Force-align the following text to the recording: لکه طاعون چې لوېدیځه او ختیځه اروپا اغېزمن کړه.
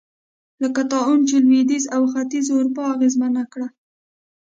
لکه 0.61 0.81
طاعون 0.93 1.19
چې 1.29 1.35
لوېدیځه 1.45 1.89
او 1.95 2.03
ختیځه 2.11 2.51
اروپا 2.57 2.83
اغېزمن 2.93 3.33
کړه. 3.53 3.67